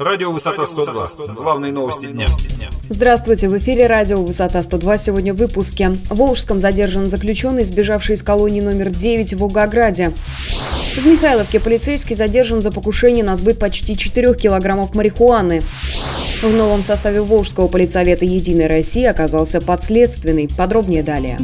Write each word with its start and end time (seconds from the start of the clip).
Радио 0.00 0.32
«Высота 0.32 0.62
102». 0.62 1.34
Главные 1.34 1.72
новости 1.72 2.06
дня. 2.06 2.26
Здравствуйте, 2.88 3.50
в 3.50 3.58
эфире 3.58 3.86
радио 3.86 4.22
«Высота 4.22 4.60
102». 4.60 4.96
Сегодня 4.96 5.34
в 5.34 5.36
выпуске. 5.36 5.90
В 6.08 6.14
Волжском 6.14 6.58
задержан 6.58 7.10
заключенный, 7.10 7.64
сбежавший 7.64 8.14
из 8.14 8.22
колонии 8.22 8.62
номер 8.62 8.88
9 8.88 9.34
в 9.34 9.38
Волгограде. 9.40 10.12
В 10.96 11.06
Михайловке 11.06 11.60
полицейский 11.60 12.16
задержан 12.16 12.62
за 12.62 12.72
покушение 12.72 13.22
на 13.22 13.36
сбыт 13.36 13.58
почти 13.58 13.94
4 13.94 14.32
килограммов 14.36 14.94
марихуаны. 14.94 15.60
В 16.40 16.50
новом 16.50 16.82
составе 16.82 17.20
Волжского 17.20 17.68
полицовета 17.68 18.24
«Единой 18.24 18.68
России» 18.68 19.04
оказался 19.04 19.60
подследственный. 19.60 20.48
Подробнее 20.48 21.02
далее. 21.02 21.38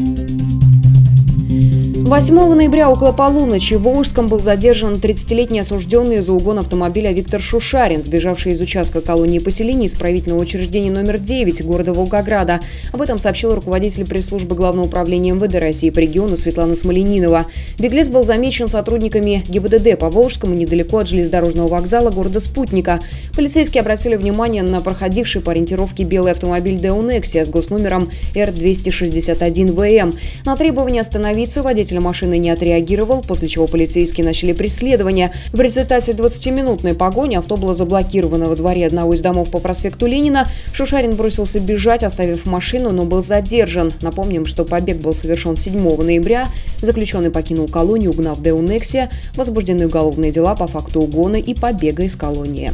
8 2.07 2.55
ноября 2.55 2.89
около 2.89 3.11
полуночи 3.11 3.75
в 3.75 3.83
Волжском 3.83 4.29
был 4.29 4.39
задержан 4.39 4.95
30-летний 4.95 5.59
осужденный 5.59 6.21
за 6.21 6.35
угон 6.35 6.61
автомобиля 6.61 7.11
Виктор 7.11 7.41
Шушарин, 7.41 8.01
сбежавший 8.01 8.53
из 8.53 8.61
участка 8.61 9.01
колонии 9.01 9.41
поселений 9.41 9.89
исправительного 9.89 10.39
учреждения 10.39 10.93
номер 10.93 11.19
9 11.19 11.65
города 11.65 11.93
Волгограда. 11.93 12.61
Об 12.93 13.03
этом 13.03 13.19
сообщил 13.19 13.57
руководитель 13.57 14.07
пресс-службы 14.07 14.55
Главного 14.55 14.87
управления 14.87 15.33
МВД 15.33 15.57
России 15.57 15.91
по 15.91 15.99
региону 15.99 16.37
Светлана 16.37 16.77
Смоленинова. 16.77 17.47
Беглец 17.77 18.09
был 18.09 18.23
замечен 18.23 18.69
сотрудниками 18.69 19.43
ГИБДД 19.49 19.99
по 19.99 20.09
Волжскому 20.09 20.55
недалеко 20.55 20.99
от 20.99 21.09
железнодорожного 21.09 21.67
вокзала 21.67 22.11
города 22.11 22.39
Спутника. 22.39 23.01
Полицейские 23.35 23.81
обратили 23.81 24.15
внимание 24.15 24.63
на 24.63 24.81
проходивший 24.81 25.41
по 25.41 25.51
ориентировке 25.51 26.05
белый 26.05 26.31
автомобиль 26.31 26.79
Деонексия 26.79 27.45
с 27.45 27.51
госномером 27.51 28.13
Р-261ВМ. 28.37 30.17
На 30.45 30.57
требование 30.57 31.01
остановиться 31.01 31.65
водитель 31.65 31.96
Водитель 31.97 32.01
машины 32.01 32.39
не 32.39 32.51
отреагировал, 32.51 33.23
после 33.23 33.49
чего 33.49 33.67
полицейские 33.67 34.25
начали 34.27 34.53
преследование. 34.53 35.33
В 35.53 35.61
результате 35.61 36.13
20-минутной 36.13 36.95
погони 36.95 37.37
авто 37.37 37.57
было 37.57 37.75
заблокировано 37.75 38.49
во 38.49 38.57
дворе 38.57 38.87
одного 38.87 39.15
из 39.15 39.23
домов 39.23 39.51
по 39.51 39.61
проспекту 39.61 40.07
Ленина. 40.07 40.47
Шушарин 40.73 41.17
бросился 41.17 41.59
бежать, 41.59 42.05
оставив 42.05 42.45
машину, 42.45 42.91
но 42.91 43.05
был 43.05 43.23
задержан. 43.23 43.93
Напомним, 44.03 44.45
что 44.47 44.65
побег 44.65 44.99
был 44.99 45.15
совершен 45.15 45.57
7 45.57 46.03
ноября. 46.03 46.49
Заключенный 46.83 47.31
покинул 47.31 47.67
колонию, 47.69 48.11
угнав 48.11 48.43
Деунексия. 48.43 49.11
Возбуждены 49.35 49.87
уголовные 49.87 50.33
дела 50.33 50.55
по 50.55 50.67
факту 50.67 51.01
угона 51.01 51.37
и 51.37 51.55
побега 51.55 52.03
из 52.03 52.15
колонии. 52.15 52.73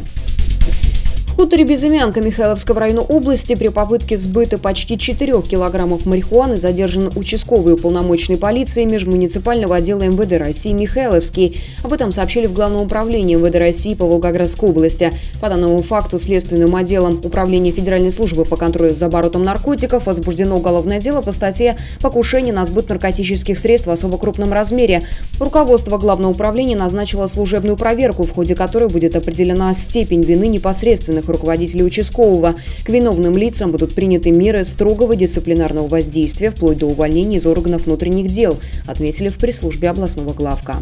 В 1.33 1.35
хуторе 1.35 1.63
Безымянка 1.63 2.21
Михайловского 2.21 2.79
района 2.79 3.01
области 3.01 3.55
при 3.55 3.69
попытке 3.69 4.17
сбыта 4.17 4.59
почти 4.59 4.99
4 4.99 5.41
килограммов 5.41 6.05
марихуаны 6.05 6.57
задержан 6.57 7.11
участковый 7.15 7.73
уполномоченный 7.73 8.37
полиции 8.37 8.85
межмуниципального 8.85 9.77
отдела 9.77 10.03
МВД 10.03 10.33
России 10.33 10.73
Михайловский. 10.73 11.59
Об 11.81 11.91
этом 11.91 12.11
сообщили 12.11 12.45
в 12.45 12.53
Главном 12.53 12.83
управлении 12.83 13.35
МВД 13.35 13.55
России 13.55 13.95
по 13.95 14.05
Волгоградской 14.05 14.69
области. 14.69 15.11
По 15.41 15.49
данному 15.49 15.81
факту 15.81 16.19
следственным 16.19 16.75
отделом 16.75 17.19
Управления 17.23 17.71
Федеральной 17.71 18.11
службы 18.11 18.45
по 18.45 18.55
контролю 18.55 18.93
за 18.93 19.07
оборотом 19.07 19.43
наркотиков 19.43 20.05
возбуждено 20.05 20.55
уголовное 20.57 20.99
дело 20.99 21.23
по 21.23 21.31
статье 21.31 21.77
«Покушение 21.99 22.53
на 22.53 22.63
сбыт 22.63 22.89
наркотических 22.89 23.57
средств 23.57 23.87
в 23.87 23.91
особо 23.91 24.19
крупном 24.19 24.53
размере». 24.53 25.01
Руководство 25.39 25.97
Главного 25.97 26.29
управления 26.29 26.75
назначило 26.75 27.25
служебную 27.25 27.75
проверку, 27.75 28.21
в 28.21 28.31
ходе 28.31 28.53
которой 28.53 28.87
будет 28.87 29.15
определена 29.15 29.73
степень 29.73 30.21
вины 30.21 30.45
непосредственных 30.45 31.22
ответственных 31.23 31.27
руководителей 31.27 31.83
участкового. 31.83 32.55
К 32.83 32.89
виновным 32.89 33.37
лицам 33.37 33.71
будут 33.71 33.95
приняты 33.95 34.31
меры 34.31 34.63
строгого 34.65 35.15
дисциплинарного 35.15 35.87
воздействия 35.87 36.51
вплоть 36.51 36.77
до 36.77 36.87
увольнения 36.87 37.37
из 37.37 37.45
органов 37.45 37.85
внутренних 37.85 38.31
дел, 38.31 38.57
отметили 38.85 39.29
в 39.29 39.37
пресс-службе 39.37 39.89
областного 39.89 40.33
главка. 40.33 40.77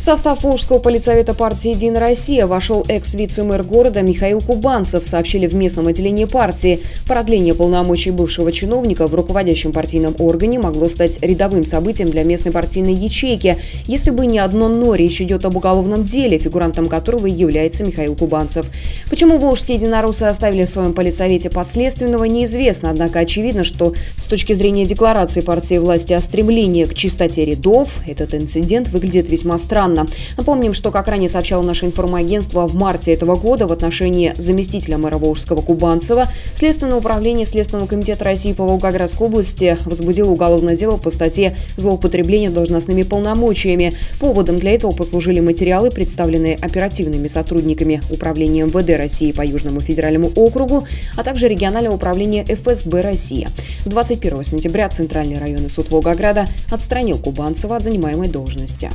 В 0.00 0.02
состав 0.02 0.44
Волжского 0.44 0.78
полицовета 0.78 1.34
партии 1.34 1.72
«Единая 1.72 2.00
Россия» 2.00 2.46
вошел 2.46 2.86
экс-вице-мэр 2.88 3.62
города 3.64 4.00
Михаил 4.00 4.40
Кубанцев, 4.40 5.04
сообщили 5.04 5.46
в 5.46 5.54
местном 5.54 5.88
отделении 5.88 6.24
партии. 6.24 6.80
Продление 7.06 7.52
полномочий 7.52 8.10
бывшего 8.10 8.50
чиновника 8.50 9.06
в 9.06 9.14
руководящем 9.14 9.74
партийном 9.74 10.16
органе 10.18 10.58
могло 10.58 10.88
стать 10.88 11.18
рядовым 11.20 11.66
событием 11.66 12.08
для 12.08 12.24
местной 12.24 12.50
партийной 12.50 12.94
ячейки, 12.94 13.58
если 13.84 14.10
бы 14.10 14.24
не 14.24 14.38
одно 14.38 14.68
«но». 14.68 14.94
Речь 14.94 15.20
идет 15.20 15.44
об 15.44 15.56
уголовном 15.56 16.06
деле, 16.06 16.38
фигурантом 16.38 16.86
которого 16.86 17.26
является 17.26 17.84
Михаил 17.84 18.16
Кубанцев. 18.16 18.70
Почему 19.10 19.36
волжские 19.36 19.76
единороссы 19.76 20.22
оставили 20.22 20.64
в 20.64 20.70
своем 20.70 20.94
полицовете 20.94 21.50
подследственного, 21.50 22.24
неизвестно. 22.24 22.88
Однако 22.88 23.18
очевидно, 23.18 23.64
что 23.64 23.92
с 24.16 24.26
точки 24.28 24.54
зрения 24.54 24.86
декларации 24.86 25.42
партии 25.42 25.74
власти 25.74 26.14
о 26.14 26.22
стремлении 26.22 26.86
к 26.86 26.94
чистоте 26.94 27.44
рядов, 27.44 27.96
этот 28.06 28.34
инцидент 28.34 28.88
выглядит 28.88 29.28
весьма 29.28 29.58
странно 29.58 29.89
странно. 29.90 30.06
Напомним, 30.36 30.72
что, 30.72 30.90
как 30.90 31.08
ранее 31.08 31.28
сообщало 31.28 31.62
наше 31.62 31.86
информагентство, 31.86 32.66
в 32.66 32.74
марте 32.74 33.12
этого 33.12 33.36
года 33.36 33.66
в 33.66 33.72
отношении 33.72 34.34
заместителя 34.36 34.98
мэра 34.98 35.18
Волжского 35.18 35.62
Кубанцева 35.62 36.26
Следственное 36.54 36.96
управление 36.96 37.46
Следственного 37.46 37.86
комитета 37.86 38.24
России 38.24 38.52
по 38.52 38.64
Волгоградской 38.64 39.26
области 39.26 39.78
возбудило 39.84 40.30
уголовное 40.30 40.76
дело 40.76 40.96
по 40.96 41.10
статье 41.10 41.56
«Злоупотребление 41.76 42.50
должностными 42.50 43.02
полномочиями». 43.02 43.94
Поводом 44.18 44.58
для 44.58 44.72
этого 44.72 44.92
послужили 44.92 45.40
материалы, 45.40 45.90
представленные 45.90 46.56
оперативными 46.56 47.28
сотрудниками 47.28 48.02
Управления 48.10 48.64
МВД 48.64 48.96
России 48.96 49.32
по 49.32 49.42
Южному 49.42 49.80
федеральному 49.80 50.30
округу, 50.34 50.86
а 51.16 51.24
также 51.24 51.48
регионального 51.48 51.94
управления 51.94 52.44
ФСБ 52.44 53.00
России. 53.00 53.48
21 53.86 54.44
сентября 54.44 54.88
Центральный 54.88 55.38
районный 55.38 55.70
суд 55.70 55.90
Волгограда 55.90 56.46
отстранил 56.70 57.18
Кубанцева 57.18 57.76
от 57.76 57.84
занимаемой 57.84 58.28
должности. 58.28 58.90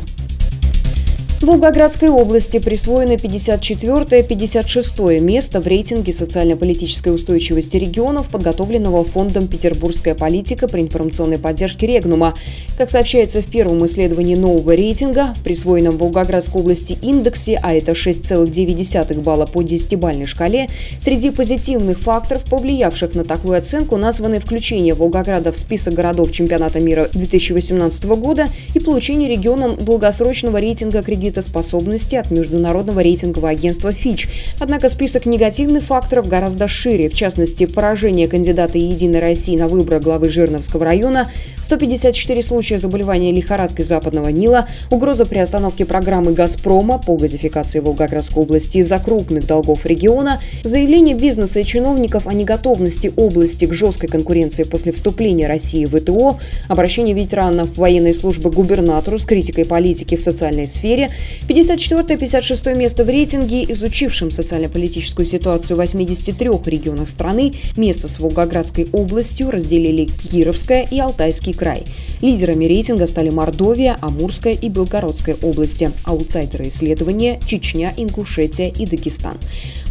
Волгоградской 1.45 2.09
области 2.09 2.57
присвоено 2.57 3.17
54-56 3.17 5.19
место 5.19 5.61
в 5.61 5.67
рейтинге 5.67 6.11
социально-политической 6.11 7.13
устойчивости 7.13 7.77
регионов, 7.77 8.29
подготовленного 8.29 9.03
Фондом 9.03 9.47
«Петербургская 9.47 10.15
политика» 10.15 10.67
при 10.67 10.81
информационной 10.81 11.37
поддержке 11.37 11.85
Регнума. 11.85 12.33
Как 12.79 12.89
сообщается 12.89 13.43
в 13.43 13.45
первом 13.45 13.85
исследовании 13.85 14.33
нового 14.33 14.75
рейтинга, 14.75 15.35
присвоенном 15.43 15.99
Волгоградской 15.99 16.61
области 16.61 16.97
индексе, 16.99 17.59
а 17.61 17.75
это 17.75 17.91
6,9 17.91 19.21
балла 19.21 19.45
по 19.45 19.61
10-бальной 19.61 20.25
шкале, 20.25 20.67
среди 20.99 21.29
позитивных 21.29 21.99
факторов, 21.99 22.43
повлиявших 22.45 23.13
на 23.13 23.23
такую 23.23 23.55
оценку, 23.55 23.97
названы 23.97 24.39
включение 24.39 24.95
Волгограда 24.95 25.51
в 25.51 25.59
список 25.59 25.93
городов 25.93 26.31
чемпионата 26.31 26.79
мира 26.79 27.07
2018 27.13 28.03
года 28.05 28.47
и 28.73 28.79
получение 28.79 29.29
регионом 29.29 29.75
долгосрочного 29.75 30.57
рейтинга 30.57 31.03
кредитов 31.03 31.34
кредитоспособности 31.35 32.15
от 32.15 32.31
международного 32.31 33.01
рейтингового 33.01 33.49
агентства 33.49 33.89
Fitch. 33.89 34.27
Однако 34.59 34.89
список 34.89 35.25
негативных 35.25 35.83
факторов 35.83 36.27
гораздо 36.27 36.67
шире. 36.67 37.09
В 37.09 37.13
частности, 37.13 37.65
поражение 37.65 38.27
кандидата 38.27 38.77
«Единой 38.77 39.19
России» 39.19 39.57
на 39.57 39.67
выборы 39.67 39.99
главы 39.99 40.29
Жирновского 40.29 40.85
района, 40.85 41.29
154 41.61 42.41
случая 42.41 42.77
заболевания 42.77 43.31
лихорадкой 43.31 43.85
Западного 43.85 44.29
Нила, 44.29 44.67
угроза 44.89 45.25
приостановки 45.25 45.83
программы 45.83 46.33
«Газпрома» 46.33 46.99
по 46.99 47.17
газификации 47.17 47.79
Волгоградской 47.79 48.43
области 48.43 48.77
из-за 48.77 48.97
крупных 48.99 49.45
долгов 49.45 49.85
региона, 49.85 50.39
заявление 50.63 51.15
бизнеса 51.15 51.59
и 51.59 51.63
чиновников 51.63 52.27
о 52.27 52.33
неготовности 52.33 53.11
области 53.15 53.65
к 53.65 53.73
жесткой 53.73 54.09
конкуренции 54.09 54.63
после 54.63 54.91
вступления 54.91 55.47
России 55.47 55.85
в 55.85 55.99
ВТО, 55.99 56.37
обращение 56.69 57.15
ветеранов 57.15 57.77
военной 57.77 58.13
службы 58.13 58.51
губернатору 58.51 59.17
с 59.17 59.25
критикой 59.25 59.65
политики 59.65 60.15
в 60.15 60.21
социальной 60.21 60.67
сфере, 60.67 61.09
54-56 61.47 62.75
место 62.75 63.03
в 63.03 63.09
рейтинге, 63.09 63.63
изучившем 63.71 64.31
социально-политическую 64.31 65.25
ситуацию 65.25 65.77
в 65.77 65.79
83 65.79 66.49
регионах 66.65 67.09
страны, 67.09 67.53
место 67.77 68.07
с 68.07 68.19
Волгоградской 68.19 68.87
областью 68.91 69.51
разделили 69.51 70.05
Кировская 70.05 70.87
и 70.89 70.99
Алтайский 70.99 71.53
край. 71.53 71.83
Лидерами 72.21 72.65
рейтинга 72.65 73.05
стали 73.05 73.29
Мордовия, 73.29 73.97
Амурская 74.01 74.53
и 74.53 74.69
Белгородская 74.69 75.37
области. 75.41 75.91
Аутсайдеры 76.03 76.69
исследования– 76.69 77.39
Чечня, 77.45 77.93
Ингушетия 77.95 78.69
и 78.69 78.85
Дагестан. 78.85 79.37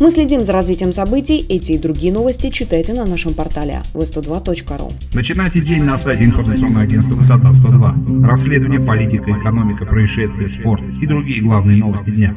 Мы 0.01 0.11
следим 0.11 0.45
за 0.45 0.53
развитием 0.53 0.93
событий. 0.93 1.45
Эти 1.49 1.73
и 1.73 1.79
другие 1.79 2.13
новости 2.13 2.51
читайте 2.51 2.95
на 2.95 3.05
нашем 3.05 3.35
портале 3.35 3.83
v102.ru. 3.95 4.93
Начинайте 5.13 5.61
день 5.61 5.83
на 5.83 5.97
сайте 5.97 6.25
информационного 6.25 6.83
агентства 6.83 7.15
«Высота 7.15 7.51
102». 7.51 8.27
Расследование, 8.27 8.81
политика, 8.85 9.31
экономика, 9.31 9.87
происшествия, 9.87 10.49
спорт 10.49 10.83
и 11.01 11.07
другие 11.15 11.43
главные 11.43 11.79
новости 11.79 12.11
дня. 12.11 12.35